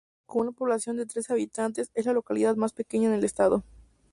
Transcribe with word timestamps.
Con 0.25 0.41
una 0.41 0.51
población 0.51 0.97
de 0.97 1.05
trece 1.05 1.31
habitantes, 1.31 1.91
es 1.93 2.07
la 2.07 2.13
localidad 2.13 2.55
más 2.55 2.73
pequeña 2.73 3.09
en 3.09 3.13
el 3.13 3.23
estado. 3.23 3.63